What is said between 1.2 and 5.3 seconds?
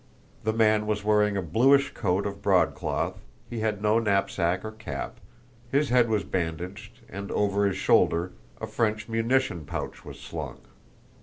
a bluish coat of broadcloth, he had no knapsack or cap,